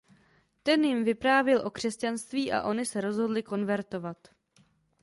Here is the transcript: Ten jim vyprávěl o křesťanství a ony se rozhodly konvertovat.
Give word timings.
Ten 0.63 0.83
jim 0.85 1.03
vyprávěl 1.03 1.61
o 1.65 1.69
křesťanství 1.71 2.51
a 2.51 2.63
ony 2.63 2.85
se 2.85 3.01
rozhodly 3.01 3.43
konvertovat. 3.43 4.27